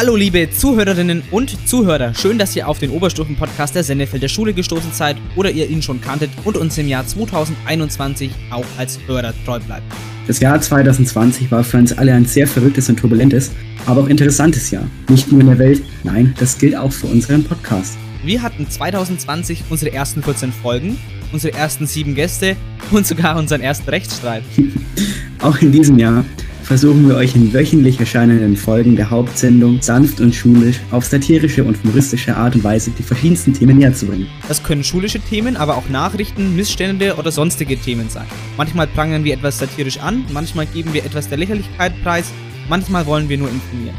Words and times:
Hallo 0.00 0.14
liebe 0.14 0.48
Zuhörerinnen 0.48 1.24
und 1.32 1.68
Zuhörer, 1.68 2.14
schön, 2.14 2.38
dass 2.38 2.54
ihr 2.54 2.68
auf 2.68 2.78
den 2.78 2.90
Oberstufen-Podcast 2.90 3.74
der 3.74 3.82
Sennefelder 3.82 4.28
Schule 4.28 4.54
gestoßen 4.54 4.92
seid 4.92 5.16
oder 5.34 5.50
ihr 5.50 5.68
ihn 5.68 5.82
schon 5.82 6.00
kanntet 6.00 6.30
und 6.44 6.56
uns 6.56 6.78
im 6.78 6.86
Jahr 6.86 7.04
2021 7.04 8.30
auch 8.52 8.64
als 8.78 9.00
Hörer 9.08 9.34
treu 9.44 9.58
bleibt. 9.58 9.82
Das 10.28 10.38
Jahr 10.38 10.60
2020 10.60 11.50
war 11.50 11.64
für 11.64 11.78
uns 11.78 11.98
alle 11.98 12.14
ein 12.14 12.26
sehr 12.26 12.46
verrücktes 12.46 12.88
und 12.88 12.96
turbulentes, 13.00 13.50
aber 13.86 14.02
auch 14.02 14.06
interessantes 14.06 14.70
Jahr. 14.70 14.86
Nicht 15.08 15.32
nur 15.32 15.40
in 15.40 15.48
der 15.48 15.58
Welt, 15.58 15.82
nein, 16.04 16.32
das 16.38 16.56
gilt 16.56 16.76
auch 16.76 16.92
für 16.92 17.08
unseren 17.08 17.42
Podcast. 17.42 17.98
Wir 18.22 18.40
hatten 18.40 18.70
2020 18.70 19.64
unsere 19.68 19.92
ersten 19.92 20.22
14 20.22 20.52
Folgen, 20.52 20.96
unsere 21.32 21.58
ersten 21.58 21.88
sieben 21.88 22.14
Gäste 22.14 22.54
und 22.92 23.04
sogar 23.04 23.36
unseren 23.36 23.62
ersten 23.62 23.90
Rechtsstreit. 23.90 24.44
auch 25.42 25.58
in 25.58 25.72
diesem 25.72 25.98
Jahr 25.98 26.24
versuchen 26.68 27.08
wir 27.08 27.16
euch 27.16 27.34
in 27.34 27.50
wöchentlich 27.54 27.98
erscheinenden 27.98 28.54
Folgen 28.54 28.94
der 28.94 29.08
Hauptsendung 29.08 29.80
sanft 29.80 30.20
und 30.20 30.34
schulisch 30.34 30.80
auf 30.90 31.02
satirische 31.06 31.64
und 31.64 31.82
humoristische 31.82 32.36
Art 32.36 32.54
und 32.56 32.62
Weise 32.62 32.90
die 32.90 33.02
verschiedensten 33.02 33.54
Themen 33.54 33.78
näher 33.78 33.94
zu 33.94 34.04
bringen. 34.04 34.26
Das 34.48 34.62
können 34.62 34.84
schulische 34.84 35.18
Themen, 35.18 35.56
aber 35.56 35.78
auch 35.78 35.88
Nachrichten, 35.88 36.54
Missstände 36.56 37.16
oder 37.16 37.32
sonstige 37.32 37.78
Themen 37.78 38.10
sein. 38.10 38.26
Manchmal 38.58 38.86
prangern 38.86 39.24
wir 39.24 39.32
etwas 39.32 39.58
satirisch 39.58 39.98
an, 39.98 40.26
manchmal 40.30 40.66
geben 40.66 40.92
wir 40.92 41.06
etwas 41.06 41.30
der 41.30 41.38
Lächerlichkeit 41.38 41.94
preis, 42.02 42.26
manchmal 42.68 43.06
wollen 43.06 43.30
wir 43.30 43.38
nur 43.38 43.48
informieren. 43.48 43.96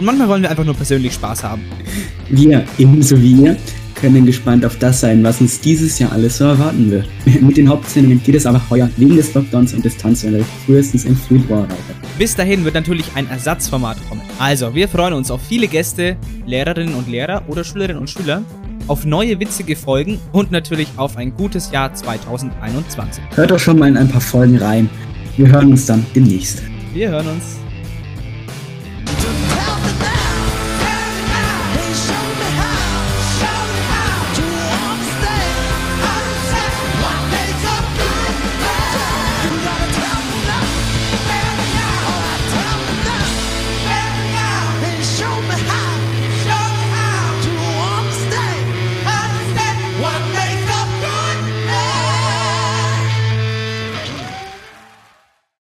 Und 0.00 0.06
manchmal 0.06 0.26
wollen 0.26 0.42
wir 0.42 0.50
einfach 0.50 0.64
nur 0.64 0.74
persönlich 0.74 1.12
Spaß 1.12 1.44
haben. 1.44 1.62
Wir, 2.30 2.64
ebenso 2.78 3.22
wie 3.22 3.32
ihr, 3.44 3.56
können 4.02 4.26
gespannt 4.26 4.66
auf 4.66 4.76
das 4.78 5.00
sein, 5.00 5.22
was 5.22 5.40
uns 5.40 5.60
dieses 5.60 5.98
Jahr 6.00 6.10
alles 6.10 6.38
so 6.38 6.44
erwarten 6.44 6.90
wird. 6.90 7.06
Mit 7.40 7.56
den 7.56 7.68
Hauptsendungen 7.68 8.20
geht 8.22 8.34
es 8.34 8.44
aber 8.46 8.60
heuer 8.68 8.90
wegen 8.96 9.16
des 9.16 9.32
Lockdowns 9.32 9.72
und 9.74 9.84
Distanzunterricht 9.84 10.50
frühestens 10.66 11.04
im 11.04 11.16
Februar 11.16 11.62
weiter. 11.62 11.94
Bis 12.18 12.34
dahin 12.34 12.64
wird 12.64 12.74
natürlich 12.74 13.06
ein 13.14 13.30
Ersatzformat 13.30 13.96
kommen. 14.08 14.20
Also, 14.40 14.74
wir 14.74 14.88
freuen 14.88 15.14
uns 15.14 15.30
auf 15.30 15.40
viele 15.40 15.68
Gäste, 15.68 16.16
Lehrerinnen 16.46 16.94
und 16.94 17.08
Lehrer 17.08 17.44
oder 17.46 17.62
Schülerinnen 17.62 18.00
und 18.00 18.10
Schüler, 18.10 18.42
auf 18.88 19.04
neue 19.04 19.38
witzige 19.38 19.76
Folgen 19.76 20.18
und 20.32 20.50
natürlich 20.50 20.88
auf 20.96 21.16
ein 21.16 21.32
gutes 21.36 21.70
Jahr 21.70 21.94
2021. 21.94 23.22
Hört 23.36 23.52
doch 23.52 23.60
schon 23.60 23.78
mal 23.78 23.88
in 23.88 23.96
ein 23.96 24.08
paar 24.08 24.20
Folgen 24.20 24.58
rein. 24.58 24.90
Wir 25.36 25.46
hören 25.46 25.70
uns 25.70 25.86
dann 25.86 26.04
demnächst. 26.14 26.60
Wir 26.92 27.10
hören 27.10 27.28
uns. 27.28 27.62